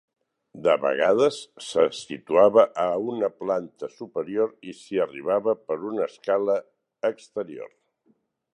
De 0.67 0.73
vegades 0.85 1.35
se 1.65 1.83
situava 1.97 2.63
a 2.85 2.87
una 3.15 3.29
planta 3.41 3.89
superior 3.97 4.49
i 4.71 4.75
s'hi 4.81 5.01
arribava 5.05 5.55
per 5.69 5.77
una 5.91 6.05
escala 6.09 6.57
exterior. 7.11 7.71